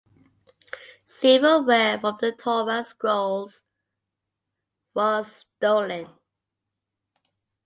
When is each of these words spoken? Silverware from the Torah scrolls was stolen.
Silverware 1.05 1.99
from 1.99 2.17
the 2.19 2.31
Torah 2.31 2.83
scrolls 2.83 3.61
was 4.95 5.45
stolen. 5.57 6.09